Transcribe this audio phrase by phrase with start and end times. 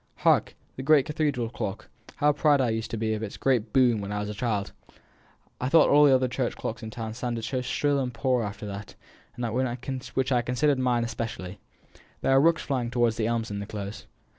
[0.25, 0.55] Hark!
[0.77, 1.87] the great cathedral clock.
[2.15, 4.71] How proud I used to be of its great boom when I was a child!
[5.59, 8.41] I thought all the other church clocks in the town sounded so shrill and poor
[8.43, 8.95] after that,
[10.15, 11.59] which I considered mine especially.
[12.21, 14.07] There are rooks flying home to the elms in the Close.